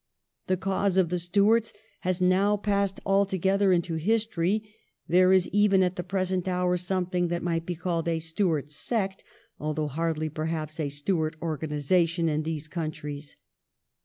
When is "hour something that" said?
6.47-7.43